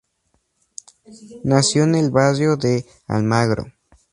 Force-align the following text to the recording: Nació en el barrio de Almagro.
Nació 1.43 1.83
en 1.83 1.93
el 1.93 2.09
barrio 2.09 2.57
de 2.57 2.87
Almagro. 3.05 3.71